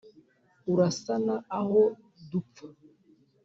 [0.71, 1.81] Urasana aho
[2.29, 2.67] dupfa